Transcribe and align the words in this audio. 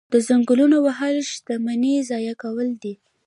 د 0.13 0.13
ځنګلونو 0.27 0.77
وهل 0.85 1.15
شتمني 1.31 1.93
ضایع 2.09 2.33
کول 2.43 2.67
دي. 2.83 2.93